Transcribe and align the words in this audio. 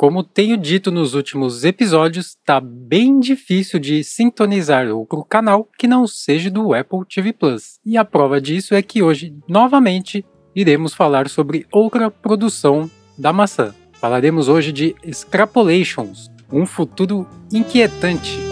Como 0.00 0.24
tenho 0.24 0.56
dito 0.56 0.90
nos 0.90 1.12
últimos 1.12 1.62
episódios, 1.62 2.34
tá 2.42 2.58
bem 2.58 3.20
difícil 3.20 3.78
de 3.78 4.02
sintonizar 4.02 4.88
outro 4.88 5.22
canal 5.22 5.68
que 5.78 5.86
não 5.86 6.06
seja 6.06 6.50
do 6.50 6.72
Apple 6.72 7.00
TV 7.06 7.34
Plus. 7.34 7.78
E 7.84 7.98
a 7.98 8.04
prova 8.04 8.40
disso 8.40 8.74
é 8.74 8.80
que 8.80 9.02
hoje, 9.02 9.36
novamente, 9.46 10.24
iremos 10.56 10.94
falar 10.94 11.28
sobre 11.28 11.66
outra 11.70 12.10
produção 12.10 12.90
da 13.18 13.30
maçã. 13.30 13.74
Falaremos 13.92 14.48
hoje 14.48 14.72
de 14.72 14.96
Extrapolations, 15.04 16.30
um 16.50 16.64
futuro 16.64 17.28
inquietante. 17.52 18.49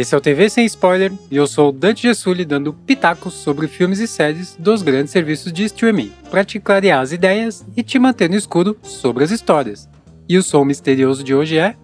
Esse 0.00 0.14
é 0.14 0.18
o 0.18 0.20
TV 0.20 0.48
Sem 0.48 0.64
Spoiler 0.64 1.12
e 1.30 1.36
eu 1.36 1.46
sou 1.46 1.68
o 1.68 1.72
Dante 1.72 2.04
Gessulli 2.04 2.46
dando 2.46 2.72
pitacos 2.72 3.34
sobre 3.34 3.68
filmes 3.68 3.98
e 3.98 4.08
séries 4.08 4.56
dos 4.58 4.80
grandes 4.80 5.12
serviços 5.12 5.52
de 5.52 5.62
streaming, 5.64 6.10
para 6.30 6.42
te 6.42 6.58
clarear 6.58 7.00
as 7.00 7.12
ideias 7.12 7.62
e 7.76 7.82
te 7.82 7.98
manter 7.98 8.30
no 8.30 8.34
escuro 8.34 8.78
sobre 8.82 9.24
as 9.24 9.30
histórias. 9.30 9.86
E 10.26 10.38
o 10.38 10.42
som 10.42 10.64
misterioso 10.64 11.22
de 11.22 11.34
hoje 11.34 11.58
é 11.58 11.76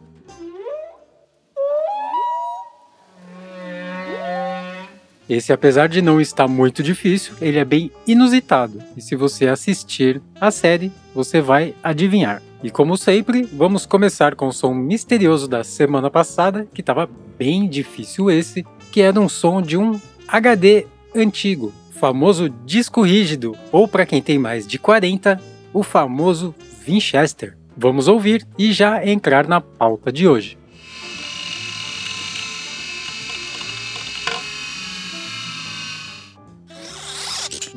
Esse, 5.28 5.52
apesar 5.52 5.86
de 5.86 6.00
não 6.00 6.18
estar 6.18 6.48
muito 6.48 6.82
difícil, 6.82 7.34
ele 7.38 7.58
é 7.58 7.66
bem 7.66 7.90
inusitado. 8.06 8.82
E 8.96 9.02
se 9.02 9.14
você 9.14 9.46
assistir 9.46 10.22
a 10.40 10.50
série, 10.50 10.90
você 11.14 11.42
vai 11.42 11.74
adivinhar. 11.82 12.40
E 12.62 12.70
como 12.70 12.96
sempre, 12.96 13.42
vamos 13.42 13.84
começar 13.84 14.34
com 14.34 14.48
o 14.48 14.52
som 14.52 14.72
misterioso 14.72 15.46
da 15.46 15.62
semana 15.62 16.10
passada, 16.10 16.66
que 16.72 16.80
estava 16.80 17.08
bem 17.38 17.68
difícil 17.68 18.30
esse, 18.30 18.64
que 18.90 19.02
era 19.02 19.20
um 19.20 19.28
som 19.28 19.60
de 19.60 19.76
um 19.76 20.00
HD 20.26 20.86
antigo, 21.14 21.72
famoso 21.92 22.48
disco 22.64 23.02
rígido, 23.02 23.56
ou 23.70 23.86
para 23.86 24.06
quem 24.06 24.22
tem 24.22 24.38
mais 24.38 24.66
de 24.66 24.78
40, 24.78 25.40
o 25.72 25.82
famoso 25.82 26.54
Winchester. 26.86 27.56
Vamos 27.76 28.08
ouvir 28.08 28.46
e 28.58 28.72
já 28.72 29.06
entrar 29.06 29.46
na 29.46 29.60
pauta 29.60 30.10
de 30.10 30.26
hoje. 30.26 30.56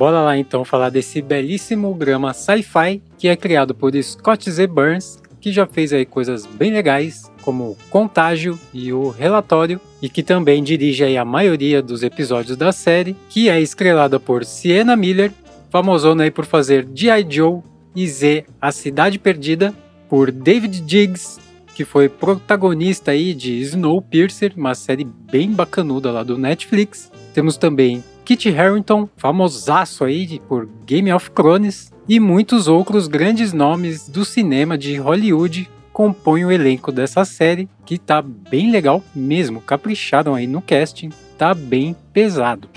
Bora 0.00 0.22
lá 0.22 0.38
então 0.38 0.64
falar 0.64 0.88
desse 0.88 1.20
belíssimo 1.20 1.92
drama 1.92 2.32
sci-fi 2.32 3.02
que 3.18 3.28
é 3.28 3.36
criado 3.36 3.74
por 3.74 3.92
Scott 4.02 4.50
Z. 4.50 4.66
Burns, 4.66 5.20
que 5.38 5.52
já 5.52 5.66
fez 5.66 5.92
aí 5.92 6.06
coisas 6.06 6.46
bem 6.46 6.72
legais, 6.72 7.30
como 7.42 7.76
Contágio 7.90 8.58
e 8.72 8.94
o 8.94 9.10
Relatório, 9.10 9.78
e 10.00 10.08
que 10.08 10.22
também 10.22 10.64
dirige 10.64 11.04
aí 11.04 11.18
a 11.18 11.24
maioria 11.26 11.82
dos 11.82 12.02
episódios 12.02 12.56
da 12.56 12.72
série, 12.72 13.14
que 13.28 13.50
é 13.50 13.60
estrelada 13.60 14.18
por 14.18 14.42
Sienna 14.42 14.96
Miller, 14.96 15.32
famosona 15.68 16.24
aí 16.24 16.30
por 16.30 16.46
fazer 16.46 16.88
G.I. 16.94 17.26
Joe 17.28 17.60
e 17.94 18.08
Z, 18.08 18.46
A 18.58 18.72
Cidade 18.72 19.18
Perdida, 19.18 19.74
por 20.08 20.32
David 20.32 20.80
Diggs, 20.80 21.38
que 21.74 21.84
foi 21.84 22.08
protagonista 22.08 23.10
aí 23.10 23.34
de 23.34 23.60
Snowpiercer, 23.60 24.54
uma 24.56 24.74
série 24.74 25.04
bem 25.04 25.52
bacanuda 25.52 26.10
lá 26.10 26.22
do 26.22 26.38
Netflix. 26.38 27.12
Temos 27.34 27.58
também 27.58 28.02
Kit 28.24 28.48
Harington, 28.48 29.08
famosaço 29.16 30.04
aí 30.04 30.40
por 30.48 30.68
Game 30.86 31.12
of 31.12 31.30
Thrones, 31.30 31.92
e 32.08 32.18
muitos 32.18 32.66
outros 32.68 33.06
grandes 33.06 33.52
nomes 33.52 34.08
do 34.08 34.24
cinema 34.24 34.76
de 34.76 34.96
Hollywood 34.96 35.70
compõem 35.92 36.44
o 36.44 36.50
elenco 36.50 36.90
dessa 36.90 37.24
série, 37.24 37.68
que 37.84 37.98
tá 37.98 38.22
bem 38.22 38.70
legal 38.70 39.02
mesmo, 39.14 39.60
capricharam 39.60 40.34
aí 40.34 40.46
no 40.46 40.62
casting, 40.62 41.10
tá 41.36 41.54
bem 41.54 41.94
pesado. 42.12 42.68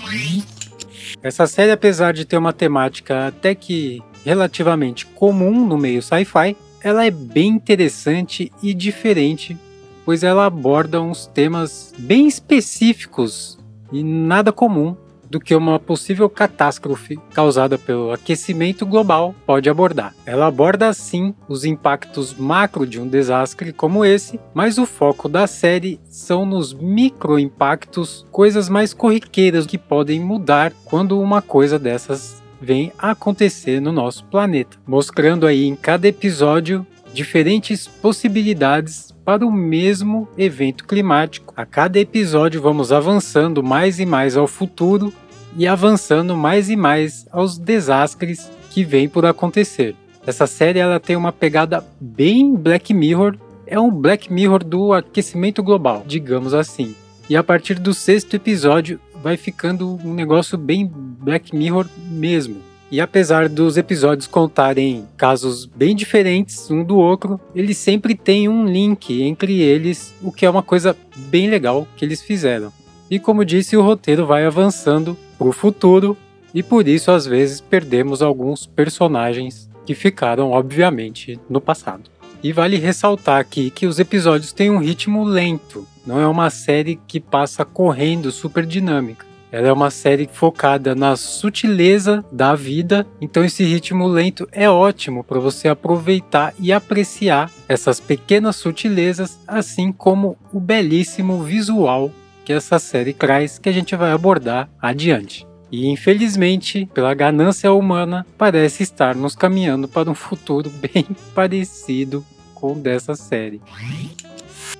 Essa 1.22 1.46
série, 1.46 1.72
apesar 1.72 2.12
de 2.12 2.24
ter 2.24 2.36
uma 2.36 2.52
temática 2.52 3.28
até 3.28 3.54
que 3.54 4.02
relativamente 4.24 5.06
comum 5.06 5.66
no 5.66 5.78
meio 5.78 6.02
sci-fi, 6.02 6.56
ela 6.82 7.06
é 7.06 7.10
bem 7.10 7.48
interessante 7.48 8.52
e 8.62 8.74
diferente, 8.74 9.56
pois 10.04 10.22
ela 10.22 10.44
aborda 10.44 11.00
uns 11.00 11.26
temas 11.26 11.94
bem 11.98 12.26
específicos 12.26 13.58
e 13.90 14.02
nada 14.02 14.52
comum 14.52 14.96
do 15.28 15.40
que 15.40 15.54
uma 15.54 15.78
possível 15.78 16.28
catástrofe 16.28 17.18
causada 17.32 17.78
pelo 17.78 18.12
aquecimento 18.12 18.86
global 18.86 19.34
pode 19.46 19.68
abordar. 19.68 20.14
Ela 20.26 20.46
aborda 20.46 20.92
sim 20.92 21.34
os 21.48 21.64
impactos 21.64 22.34
macro 22.34 22.86
de 22.86 23.00
um 23.00 23.08
desastre 23.08 23.72
como 23.72 24.04
esse, 24.04 24.38
mas 24.52 24.78
o 24.78 24.86
foco 24.86 25.28
da 25.28 25.46
série 25.46 26.00
são 26.08 26.44
nos 26.44 26.72
micro 26.72 27.38
impactos, 27.38 28.26
coisas 28.30 28.68
mais 28.68 28.92
corriqueiras 28.92 29.66
que 29.66 29.78
podem 29.78 30.20
mudar 30.20 30.72
quando 30.84 31.20
uma 31.20 31.42
coisa 31.42 31.78
dessas 31.78 32.42
vem 32.60 32.92
acontecer 32.98 33.80
no 33.80 33.92
nosso 33.92 34.24
planeta, 34.24 34.78
mostrando 34.86 35.46
aí 35.46 35.64
em 35.64 35.76
cada 35.76 36.08
episódio 36.08 36.86
diferentes 37.12 37.86
possibilidades 37.86 39.13
para 39.24 39.46
o 39.46 39.50
mesmo 39.50 40.28
evento 40.36 40.84
climático. 40.84 41.54
A 41.56 41.64
cada 41.64 41.98
episódio 41.98 42.60
vamos 42.60 42.92
avançando 42.92 43.62
mais 43.62 43.98
e 43.98 44.06
mais 44.06 44.36
ao 44.36 44.46
futuro 44.46 45.12
e 45.56 45.66
avançando 45.66 46.36
mais 46.36 46.68
e 46.68 46.76
mais 46.76 47.26
aos 47.32 47.56
desastres 47.56 48.50
que 48.70 48.84
vêm 48.84 49.08
por 49.08 49.24
acontecer. 49.24 49.94
Essa 50.26 50.46
série 50.46 50.78
ela 50.78 51.00
tem 51.00 51.16
uma 51.16 51.32
pegada 51.32 51.84
bem 52.00 52.54
Black 52.54 52.92
Mirror, 52.92 53.36
é 53.66 53.78
um 53.78 53.90
Black 53.90 54.32
Mirror 54.32 54.64
do 54.64 54.92
aquecimento 54.92 55.62
global, 55.62 56.02
digamos 56.06 56.52
assim. 56.54 56.94
E 57.28 57.36
a 57.36 57.42
partir 57.42 57.78
do 57.78 57.94
sexto 57.94 58.34
episódio 58.34 59.00
vai 59.22 59.36
ficando 59.36 59.98
um 60.04 60.12
negócio 60.12 60.58
bem 60.58 60.86
Black 60.86 61.54
Mirror 61.56 61.86
mesmo. 62.10 62.73
E 62.94 63.00
apesar 63.00 63.48
dos 63.48 63.76
episódios 63.76 64.28
contarem 64.28 65.04
casos 65.16 65.66
bem 65.66 65.96
diferentes 65.96 66.70
um 66.70 66.84
do 66.84 66.96
outro, 66.96 67.40
eles 67.52 67.76
sempre 67.76 68.14
têm 68.14 68.48
um 68.48 68.64
link 68.64 69.20
entre 69.20 69.60
eles, 69.60 70.14
o 70.22 70.30
que 70.30 70.46
é 70.46 70.48
uma 70.48 70.62
coisa 70.62 70.96
bem 71.26 71.50
legal 71.50 71.88
que 71.96 72.04
eles 72.04 72.22
fizeram. 72.22 72.72
E 73.10 73.18
como 73.18 73.44
disse, 73.44 73.76
o 73.76 73.82
roteiro 73.82 74.24
vai 74.24 74.46
avançando 74.46 75.18
para 75.36 75.48
o 75.48 75.52
futuro 75.52 76.16
e 76.54 76.62
por 76.62 76.86
isso 76.86 77.10
às 77.10 77.26
vezes 77.26 77.60
perdemos 77.60 78.22
alguns 78.22 78.64
personagens 78.64 79.68
que 79.84 79.92
ficaram 79.92 80.52
obviamente 80.52 81.36
no 81.50 81.60
passado. 81.60 82.08
E 82.44 82.52
vale 82.52 82.76
ressaltar 82.76 83.40
aqui 83.40 83.70
que 83.70 83.88
os 83.88 83.98
episódios 83.98 84.52
têm 84.52 84.70
um 84.70 84.78
ritmo 84.78 85.24
lento, 85.24 85.84
não 86.06 86.20
é 86.20 86.28
uma 86.28 86.48
série 86.48 87.00
que 87.08 87.18
passa 87.18 87.64
correndo 87.64 88.30
super 88.30 88.64
dinâmica. 88.64 89.33
Ela 89.54 89.68
é 89.68 89.72
uma 89.72 89.88
série 89.88 90.28
focada 90.32 90.96
na 90.96 91.14
sutileza 91.14 92.24
da 92.32 92.56
vida, 92.56 93.06
então 93.20 93.44
esse 93.44 93.62
ritmo 93.62 94.08
lento 94.08 94.48
é 94.50 94.68
ótimo 94.68 95.22
para 95.22 95.38
você 95.38 95.68
aproveitar 95.68 96.52
e 96.58 96.72
apreciar 96.72 97.48
essas 97.68 98.00
pequenas 98.00 98.56
sutilezas, 98.56 99.38
assim 99.46 99.92
como 99.92 100.36
o 100.52 100.58
belíssimo 100.58 101.40
visual 101.44 102.10
que 102.44 102.52
essa 102.52 102.80
série 102.80 103.12
traz 103.12 103.56
que 103.56 103.68
a 103.68 103.72
gente 103.72 103.94
vai 103.94 104.10
abordar 104.10 104.68
adiante. 104.82 105.46
E 105.70 105.86
infelizmente, 105.86 106.90
pela 106.92 107.14
ganância 107.14 107.72
humana, 107.72 108.26
parece 108.36 108.82
estar 108.82 109.14
nos 109.14 109.36
caminhando 109.36 109.86
para 109.86 110.10
um 110.10 110.16
futuro 110.16 110.68
bem 110.82 111.06
parecido 111.32 112.26
com 112.56 112.72
o 112.72 112.74
dessa 112.74 113.14
série. 113.14 113.62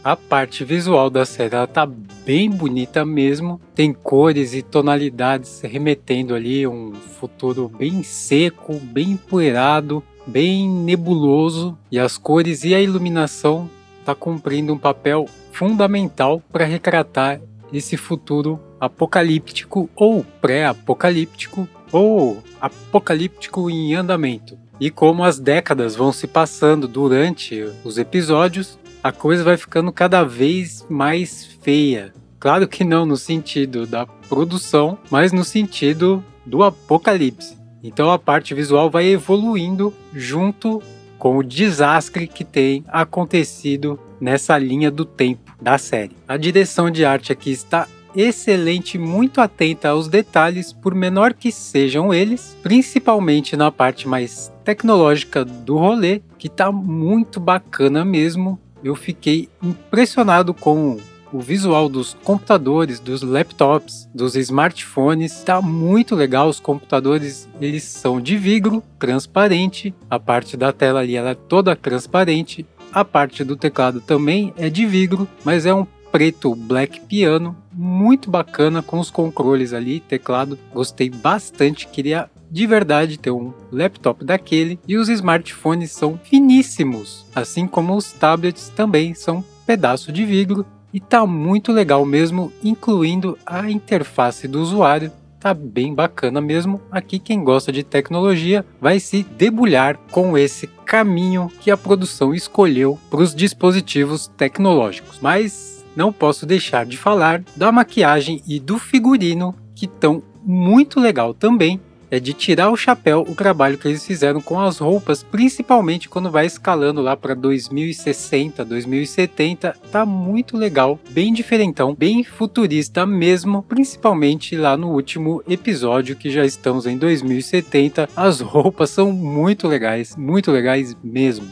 A 0.04 0.14
parte 0.14 0.66
visual 0.66 1.08
da 1.08 1.24
série 1.24 1.54
ela 1.54 1.66
tá 1.66 1.86
bem 2.26 2.50
bonita 2.50 3.06
mesmo, 3.06 3.58
tem 3.74 3.90
cores 3.90 4.52
e 4.52 4.60
tonalidades 4.60 5.62
remetendo 5.62 6.34
ali 6.34 6.66
um 6.66 6.92
futuro 6.92 7.70
bem 7.70 8.02
seco, 8.02 8.74
bem 8.74 9.12
empoeirado, 9.12 10.04
bem 10.26 10.68
nebuloso 10.68 11.78
e 11.90 11.98
as 11.98 12.18
cores 12.18 12.64
e 12.64 12.74
a 12.74 12.82
iluminação 12.82 13.70
tá 14.04 14.14
cumprindo 14.14 14.74
um 14.74 14.78
papel 14.78 15.24
fundamental 15.52 16.42
para 16.52 16.66
retratar 16.66 17.40
esse 17.72 17.96
futuro 17.96 18.60
apocalíptico 18.78 19.88
ou 19.96 20.22
pré-apocalíptico 20.38 21.66
ou 21.90 22.42
apocalíptico 22.60 23.70
em 23.70 23.94
andamento. 23.94 24.58
E 24.78 24.90
como 24.90 25.24
as 25.24 25.38
décadas 25.38 25.96
vão 25.96 26.12
se 26.12 26.26
passando 26.26 26.86
durante 26.86 27.64
os 27.82 27.96
episódios, 27.96 28.78
a 29.04 29.12
coisa 29.12 29.44
vai 29.44 29.58
ficando 29.58 29.92
cada 29.92 30.24
vez 30.24 30.86
mais 30.88 31.44
feia. 31.60 32.14
Claro 32.40 32.66
que 32.66 32.82
não 32.82 33.04
no 33.04 33.18
sentido 33.18 33.86
da 33.86 34.06
produção, 34.06 34.98
mas 35.10 35.30
no 35.30 35.44
sentido 35.44 36.24
do 36.46 36.62
apocalipse. 36.62 37.58
Então 37.82 38.10
a 38.10 38.18
parte 38.18 38.54
visual 38.54 38.88
vai 38.88 39.04
evoluindo 39.08 39.92
junto 40.14 40.82
com 41.18 41.36
o 41.36 41.42
desastre 41.42 42.26
que 42.26 42.44
tem 42.44 42.82
acontecido 42.88 44.00
nessa 44.18 44.56
linha 44.56 44.90
do 44.90 45.04
tempo 45.04 45.54
da 45.60 45.76
série. 45.76 46.16
A 46.26 46.38
direção 46.38 46.90
de 46.90 47.04
arte 47.04 47.30
aqui 47.30 47.50
está 47.50 47.86
excelente, 48.16 48.96
muito 48.96 49.40
atenta 49.40 49.90
aos 49.90 50.08
detalhes, 50.08 50.72
por 50.72 50.94
menor 50.94 51.34
que 51.34 51.50
sejam 51.52 52.14
eles, 52.14 52.56
principalmente 52.62 53.56
na 53.56 53.70
parte 53.70 54.08
mais 54.08 54.52
tecnológica 54.64 55.44
do 55.44 55.76
rolê, 55.76 56.22
que 56.38 56.46
está 56.46 56.70
muito 56.70 57.40
bacana 57.40 58.04
mesmo. 58.04 58.58
Eu 58.84 58.94
fiquei 58.94 59.48
impressionado 59.62 60.52
com 60.52 60.98
o 61.32 61.40
visual 61.40 61.88
dos 61.88 62.14
computadores, 62.22 63.00
dos 63.00 63.22
laptops, 63.22 64.08
dos 64.14 64.36
smartphones. 64.36 65.42
Tá 65.42 65.60
muito 65.60 66.14
legal. 66.14 66.48
Os 66.48 66.60
computadores 66.60 67.48
eles 67.60 67.82
são 67.82 68.20
de 68.20 68.36
vidro 68.36 68.84
transparente. 68.98 69.92
A 70.08 70.20
parte 70.20 70.56
da 70.56 70.72
tela 70.72 71.00
ali 71.00 71.16
ela 71.16 71.30
é 71.30 71.34
toda 71.34 71.74
transparente. 71.74 72.64
A 72.92 73.04
parte 73.04 73.42
do 73.42 73.56
teclado 73.56 74.00
também 74.00 74.54
é 74.56 74.70
de 74.70 74.86
vidro, 74.86 75.26
mas 75.44 75.66
é 75.66 75.74
um 75.74 75.84
preto 76.12 76.54
black 76.54 77.00
piano, 77.00 77.56
muito 77.72 78.30
bacana 78.30 78.80
com 78.80 79.00
os 79.00 79.10
controles 79.10 79.72
ali, 79.72 79.98
teclado. 79.98 80.56
Gostei 80.72 81.10
bastante, 81.10 81.88
queria 81.88 82.30
de 82.54 82.68
verdade 82.68 83.18
ter 83.18 83.32
um 83.32 83.52
laptop 83.72 84.24
daquele 84.24 84.78
e 84.86 84.96
os 84.96 85.08
smartphones 85.08 85.90
são 85.90 86.16
finíssimos, 86.22 87.26
assim 87.34 87.66
como 87.66 87.96
os 87.96 88.12
tablets 88.12 88.68
também 88.68 89.12
são 89.12 89.44
pedaço 89.66 90.12
de 90.12 90.24
vidro 90.24 90.64
e 90.92 91.00
tá 91.00 91.26
muito 91.26 91.72
legal 91.72 92.06
mesmo, 92.06 92.52
incluindo 92.62 93.36
a 93.44 93.68
interface 93.68 94.46
do 94.46 94.62
usuário. 94.62 95.10
Tá 95.40 95.52
bem 95.52 95.92
bacana 95.92 96.40
mesmo. 96.40 96.80
Aqui 96.92 97.18
quem 97.18 97.42
gosta 97.42 97.72
de 97.72 97.82
tecnologia 97.82 98.64
vai 98.80 99.00
se 99.00 99.24
debulhar 99.36 99.96
com 100.12 100.38
esse 100.38 100.68
caminho 100.86 101.50
que 101.58 101.72
a 101.72 101.76
produção 101.76 102.32
escolheu 102.32 102.96
para 103.10 103.20
os 103.20 103.34
dispositivos 103.34 104.28
tecnológicos. 104.36 105.18
Mas 105.20 105.84
não 105.96 106.12
posso 106.12 106.46
deixar 106.46 106.86
de 106.86 106.96
falar 106.96 107.42
da 107.56 107.72
maquiagem 107.72 108.40
e 108.46 108.60
do 108.60 108.78
figurino 108.78 109.56
que 109.74 109.86
estão 109.86 110.22
muito 110.44 111.00
legal 111.00 111.34
também 111.34 111.80
é 112.14 112.20
de 112.20 112.32
tirar 112.32 112.70
o 112.70 112.76
chapéu 112.76 113.24
o 113.28 113.34
trabalho 113.34 113.76
que 113.76 113.88
eles 113.88 114.06
fizeram 114.06 114.40
com 114.40 114.60
as 114.60 114.78
roupas, 114.78 115.22
principalmente 115.22 116.08
quando 116.08 116.30
vai 116.30 116.46
escalando 116.46 117.00
lá 117.00 117.16
para 117.16 117.34
2060, 117.34 118.64
2070, 118.64 119.76
tá 119.90 120.06
muito 120.06 120.56
legal, 120.56 120.98
bem 121.10 121.32
diferentão, 121.32 121.94
bem 121.94 122.22
futurista 122.22 123.04
mesmo, 123.04 123.62
principalmente 123.62 124.56
lá 124.56 124.76
no 124.76 124.92
último 124.92 125.42
episódio 125.48 126.16
que 126.16 126.30
já 126.30 126.44
estamos 126.44 126.86
em 126.86 126.96
2070. 126.96 128.08
As 128.14 128.40
roupas 128.40 128.90
são 128.90 129.12
muito 129.12 129.66
legais, 129.66 130.16
muito 130.16 130.50
legais 130.50 130.96
mesmo. 131.02 131.48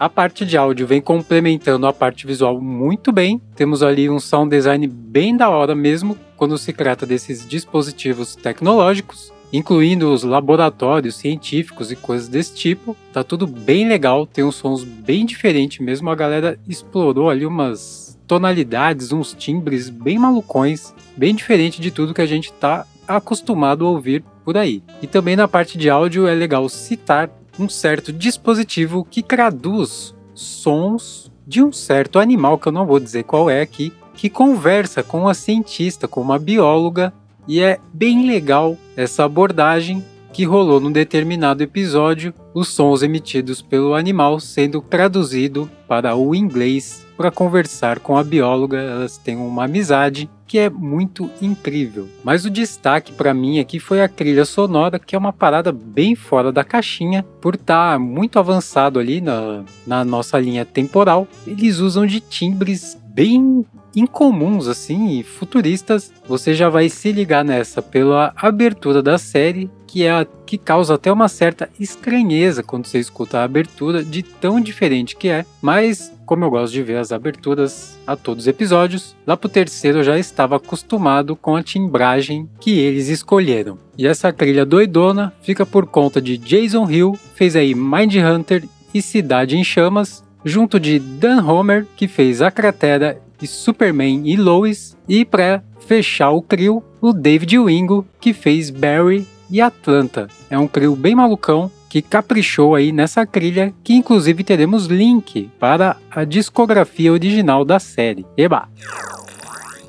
A 0.00 0.08
parte 0.08 0.44
de 0.44 0.56
áudio 0.56 0.86
vem 0.86 1.00
complementando 1.00 1.86
a 1.86 1.92
parte 1.92 2.26
visual 2.26 2.60
muito 2.60 3.12
bem. 3.12 3.40
Temos 3.54 3.82
ali 3.82 4.10
um 4.10 4.18
sound 4.18 4.50
design 4.50 4.86
bem 4.86 5.36
da 5.36 5.48
hora 5.48 5.74
mesmo 5.74 6.18
quando 6.36 6.58
se 6.58 6.72
trata 6.72 7.06
desses 7.06 7.46
dispositivos 7.46 8.34
tecnológicos 8.34 9.32
incluindo 9.52 10.12
os 10.12 10.22
laboratórios 10.22 11.16
científicos 11.16 11.92
e 11.92 11.96
coisas 11.96 12.28
desse 12.28 12.54
tipo. 12.54 12.96
Tá 13.12 13.22
tudo 13.22 13.46
bem 13.46 13.86
legal, 13.86 14.26
tem 14.26 14.42
uns 14.42 14.56
sons 14.56 14.82
bem 14.82 15.26
diferentes 15.26 15.84
mesmo. 15.84 16.10
A 16.10 16.14
galera 16.14 16.58
explorou 16.66 17.28
ali 17.28 17.44
umas 17.44 18.18
tonalidades, 18.26 19.12
uns 19.12 19.34
timbres 19.34 19.90
bem 19.90 20.18
malucões, 20.18 20.94
bem 21.16 21.34
diferente 21.34 21.80
de 21.80 21.90
tudo 21.90 22.14
que 22.14 22.22
a 22.22 22.26
gente 22.26 22.52
tá 22.52 22.86
acostumado 23.06 23.84
a 23.84 23.90
ouvir 23.90 24.24
por 24.44 24.56
aí. 24.56 24.82
E 25.02 25.06
também 25.06 25.36
na 25.36 25.46
parte 25.46 25.76
de 25.76 25.90
áudio 25.90 26.26
é 26.26 26.34
legal 26.34 26.68
citar 26.68 27.30
um 27.58 27.68
certo 27.68 28.12
dispositivo 28.12 29.06
que 29.08 29.22
traduz 29.22 30.14
sons 30.34 31.30
de 31.46 31.62
um 31.62 31.72
certo 31.72 32.18
animal 32.18 32.58
que 32.58 32.68
eu 32.68 32.72
não 32.72 32.86
vou 32.86 32.98
dizer 32.98 33.24
qual 33.24 33.50
é 33.50 33.60
aqui, 33.60 33.92
que 34.14 34.30
conversa 34.30 35.02
com 35.02 35.20
uma 35.20 35.34
cientista, 35.34 36.08
com 36.08 36.20
uma 36.20 36.38
bióloga 36.38 37.12
e 37.46 37.60
é 37.60 37.78
bem 37.92 38.26
legal 38.26 38.76
essa 38.96 39.24
abordagem 39.24 40.04
que 40.32 40.44
rolou 40.44 40.80
num 40.80 40.90
determinado 40.90 41.62
episódio, 41.62 42.32
os 42.54 42.68
sons 42.68 43.02
emitidos 43.02 43.60
pelo 43.60 43.94
animal 43.94 44.40
sendo 44.40 44.80
traduzido 44.80 45.70
para 45.86 46.16
o 46.16 46.34
inglês 46.34 47.06
para 47.16 47.30
conversar 47.30 48.00
com 48.00 48.16
a 48.16 48.24
bióloga. 48.24 48.78
Elas 48.78 49.18
têm 49.18 49.36
uma 49.36 49.64
amizade 49.64 50.30
que 50.46 50.58
é 50.58 50.68
muito 50.68 51.30
incrível. 51.40 52.08
Mas 52.24 52.44
o 52.44 52.50
destaque 52.50 53.12
para 53.12 53.32
mim 53.32 53.58
aqui 53.58 53.78
foi 53.78 54.02
a 54.02 54.08
trilha 54.08 54.44
sonora, 54.44 54.98
que 54.98 55.14
é 55.14 55.18
uma 55.18 55.32
parada 55.32 55.70
bem 55.72 56.14
fora 56.14 56.50
da 56.50 56.64
caixinha, 56.64 57.24
por 57.40 57.54
estar 57.54 57.92
tá 57.92 57.98
muito 57.98 58.38
avançado 58.38 58.98
ali 58.98 59.20
na, 59.20 59.64
na 59.86 60.04
nossa 60.04 60.38
linha 60.38 60.64
temporal. 60.64 61.28
Eles 61.46 61.78
usam 61.78 62.06
de 62.06 62.20
timbres 62.20 62.98
bem 63.14 63.64
incomuns 63.94 64.68
assim 64.68 65.18
e 65.18 65.22
futuristas, 65.22 66.12
você 66.26 66.54
já 66.54 66.68
vai 66.68 66.88
se 66.88 67.12
ligar 67.12 67.44
nessa 67.44 67.82
pela 67.82 68.32
abertura 68.36 69.02
da 69.02 69.18
série, 69.18 69.70
que 69.86 70.04
é 70.04 70.10
a 70.10 70.26
que 70.46 70.56
causa 70.58 70.94
até 70.94 71.10
uma 71.10 71.28
certa 71.28 71.68
estranheza 71.78 72.62
quando 72.62 72.86
você 72.86 72.98
escuta 72.98 73.38
a 73.38 73.44
abertura 73.44 74.04
de 74.04 74.22
tão 74.22 74.60
diferente 74.60 75.16
que 75.16 75.28
é, 75.28 75.44
mas 75.60 76.12
como 76.26 76.44
eu 76.44 76.50
gosto 76.50 76.72
de 76.72 76.82
ver 76.82 76.96
as 76.96 77.12
aberturas 77.12 77.98
a 78.06 78.16
todos 78.16 78.44
os 78.44 78.48
episódios, 78.48 79.14
lá 79.26 79.36
pro 79.36 79.50
terceiro 79.50 79.98
eu 79.98 80.04
já 80.04 80.18
estava 80.18 80.56
acostumado 80.56 81.36
com 81.36 81.54
a 81.54 81.62
timbragem 81.62 82.48
que 82.58 82.78
eles 82.78 83.08
escolheram. 83.08 83.76
E 83.98 84.06
essa 84.06 84.32
trilha 84.32 84.64
doidona 84.64 85.32
fica 85.42 85.66
por 85.66 85.86
conta 85.86 86.22
de 86.22 86.38
Jason 86.38 86.90
Hill, 86.90 87.18
fez 87.34 87.54
aí 87.54 87.74
Mind 87.74 88.14
Hunter 88.16 88.66
e 88.94 89.02
Cidade 89.02 89.56
em 89.56 89.64
Chamas, 89.64 90.24
junto 90.44 90.80
de 90.80 90.98
Dan 90.98 91.44
Homer, 91.44 91.86
que 91.96 92.08
fez 92.08 92.40
A 92.40 92.50
Cratera 92.50 93.20
e 93.42 93.46
Superman 93.46 94.22
e 94.24 94.36
Lois, 94.36 94.96
e 95.08 95.24
para 95.24 95.62
fechar 95.86 96.30
o 96.30 96.40
trio, 96.40 96.82
o 97.00 97.12
David 97.12 97.58
Wingo, 97.58 98.06
que 98.20 98.32
fez 98.32 98.70
Barry 98.70 99.26
e 99.50 99.60
Atlanta. 99.60 100.28
É 100.48 100.58
um 100.58 100.66
trio 100.66 100.96
bem 100.96 101.14
malucão 101.14 101.70
que 101.88 102.00
caprichou 102.00 102.74
aí 102.74 102.90
nessa 102.90 103.26
trilha, 103.26 103.74
que 103.84 103.92
inclusive 103.92 104.42
teremos 104.42 104.86
link 104.86 105.50
para 105.60 105.96
a 106.10 106.24
discografia 106.24 107.12
original 107.12 107.66
da 107.66 107.78
série. 107.78 108.24
Eba! 108.34 108.68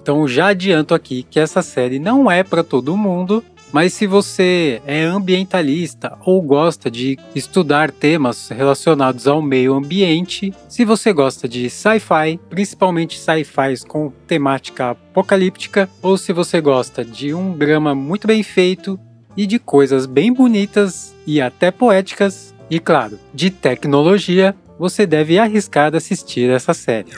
Então 0.01 0.27
já 0.27 0.47
adianto 0.47 0.93
aqui 0.93 1.23
que 1.23 1.39
essa 1.39 1.61
série 1.61 1.99
não 1.99 2.29
é 2.29 2.43
para 2.43 2.61
todo 2.61 2.97
mundo, 2.97 3.41
mas 3.73 3.91
se 3.93 4.05
você 4.05 4.79
é 4.85 5.03
ambientalista 5.03 6.15
ou 6.23 6.39
gosta 6.43 6.91
de 6.91 7.17
estudar 7.33 7.89
temas 7.89 8.49
relacionados 8.49 9.27
ao 9.27 9.41
meio 9.41 9.73
ambiente, 9.73 10.53
se 10.69 10.85
você 10.85 11.11
gosta 11.11 11.49
de 11.49 11.71
sci-fi, 11.71 12.39
principalmente 12.51 13.19
sci-fis 13.19 13.83
com 13.83 14.13
temática 14.27 14.91
apocalíptica, 14.91 15.89
ou 16.03 16.19
se 16.19 16.31
você 16.31 16.61
gosta 16.61 17.03
de 17.03 17.33
um 17.33 17.57
drama 17.57 17.95
muito 17.95 18.27
bem 18.27 18.43
feito 18.43 18.99
e 19.35 19.47
de 19.47 19.57
coisas 19.57 20.05
bem 20.05 20.31
bonitas 20.31 21.15
e 21.25 21.41
até 21.41 21.71
poéticas, 21.71 22.53
e 22.69 22.79
claro, 22.79 23.19
de 23.33 23.49
tecnologia, 23.49 24.55
você 24.77 25.07
deve 25.07 25.39
arriscar 25.39 25.95
assistir 25.95 26.49
essa 26.49 26.75
série. 26.75 27.11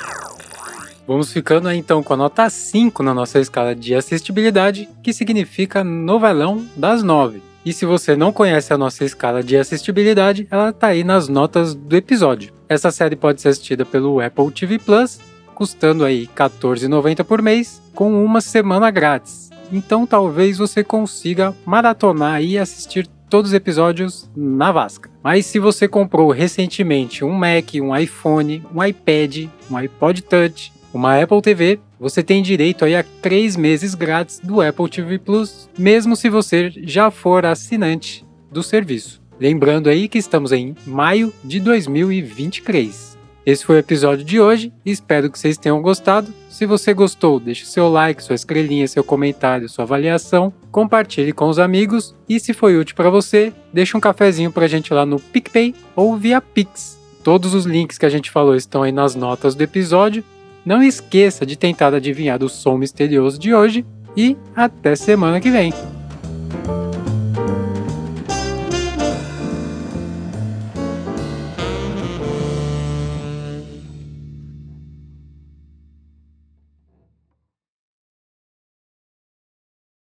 Vamos 1.08 1.32
ficando 1.32 1.72
então 1.72 2.02
com 2.02 2.14
a 2.14 2.18
nota 2.18 2.50
5 2.50 3.04
na 3.04 3.14
nossa 3.14 3.40
escala 3.40 3.76
de 3.76 3.94
assistibilidade, 3.94 4.90
que 5.04 5.14
significa 5.14 5.84
novelão 5.84 6.66
das 6.76 7.04
9. 7.04 7.42
E 7.64 7.74
se 7.74 7.86
você 7.86 8.16
não 8.16 8.32
conhece 8.32 8.74
a 8.74 8.78
nossa 8.78 9.04
escala 9.06 9.44
de 9.44 9.58
assistibilidade, 9.58 10.48
ela 10.50 10.70
está 10.70 10.88
aí 10.88 11.04
nas 11.04 11.28
notas 11.28 11.74
do 11.74 11.96
episódio. 11.96 12.54
Essa 12.68 12.92
série 12.92 13.16
pode 13.16 13.42
ser 13.42 13.50
assistida 13.50 13.86
pelo 13.86 14.20
Apple 14.20 14.52
TV 14.52 14.80
Plus, 14.80 15.20
custando 15.54 16.04
aí 16.04 16.30
R$14,90 16.36 17.24
por 17.24 17.42
mês, 17.42 17.82
com 17.94 18.24
uma 18.24 18.42
semana 18.42 18.90
grátis. 18.92 19.50
Então 19.72 20.06
talvez 20.06 20.58
você 20.58 20.84
consiga 20.84 21.56
maratonar 21.66 22.42
e 22.42 22.58
assistir 22.58 23.08
todos 23.30 23.50
os 23.52 23.56
episódios 23.56 24.30
na 24.36 24.72
Vasca. 24.72 25.10
Mas 25.24 25.46
se 25.48 25.58
você 25.58 25.88
comprou 25.88 26.30
recentemente 26.32 27.26
um 27.26 27.32
Mac, 27.32 27.74
um 27.76 27.96
iPhone, 27.96 28.64
um 28.74 28.84
iPad, 28.84 29.48
um 29.70 29.78
iPod 29.78 30.22
Touch, 30.22 30.72
uma 30.96 31.22
Apple 31.22 31.42
TV, 31.42 31.80
você 32.00 32.24
tem 32.24 32.42
direito 32.42 32.86
aí 32.86 32.96
a 32.96 33.04
três 33.22 33.58
meses 33.58 33.94
grátis 33.94 34.40
do 34.40 34.62
Apple 34.62 34.90
TV 34.90 35.20
Plus, 35.20 35.70
mesmo 35.78 36.16
se 36.16 36.30
você 36.30 36.72
já 36.84 37.12
for 37.12 37.46
assinante 37.46 38.26
do 38.50 38.64
serviço. 38.64 39.22
Lembrando 39.38 39.90
aí 39.90 40.08
que 40.08 40.18
estamos 40.18 40.54
em 40.54 40.74
maio 40.88 41.34
de 41.44 41.60
2023. 41.60 43.18
Esse 43.46 43.66
foi 43.66 43.76
o 43.76 43.80
episódio 43.80 44.24
de 44.24 44.40
hoje, 44.40 44.72
espero 44.86 45.30
que 45.30 45.38
vocês 45.38 45.58
tenham 45.58 45.82
gostado. 45.82 46.34
Se 46.50 46.66
você 46.66 46.94
gostou, 46.94 47.42
deixe 47.42 47.66
seu 47.66 47.90
like, 47.90 48.24
sua 48.24 48.34
estrelinha, 48.34 48.88
seu 48.88 49.04
comentário, 49.04 49.68
sua 49.68 49.84
avaliação, 49.84 50.54
compartilhe 50.72 51.34
com 51.34 51.50
os 51.50 51.60
amigos 51.60 52.16
e 52.28 52.40
se 52.40 52.54
foi 52.54 52.78
útil 52.78 52.96
para 52.96 53.10
você, 53.10 53.52
deixe 53.74 53.98
um 53.98 54.00
cafezinho 54.00 54.50
pra 54.50 54.68
gente 54.68 54.94
lá 54.94 55.06
no 55.06 55.20
PicPay 55.20 55.76
ou 55.94 56.16
via 56.16 56.40
Pix. 56.40 56.98
Todos 57.22 57.54
os 57.54 57.66
links 57.66 57.98
que 57.98 58.06
a 58.06 58.10
gente 58.10 58.32
falou 58.32 58.56
estão 58.56 58.84
aí 58.84 58.92
nas 58.92 59.14
notas 59.14 59.56
do 59.56 59.62
episódio 59.62 60.24
não 60.66 60.82
esqueça 60.82 61.46
de 61.46 61.56
tentar 61.56 61.94
adivinhar 61.94 62.44
o 62.44 62.50
som 62.50 62.78
misterioso 62.78 63.38
de 63.38 63.54
hoje 63.54 63.86
e 64.18 64.36
até 64.56 64.96
semana 64.96 65.40
que 65.40 65.52
vem. 65.52 65.72